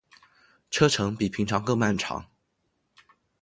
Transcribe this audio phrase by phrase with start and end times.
[0.71, 2.25] 车程比平常更漫长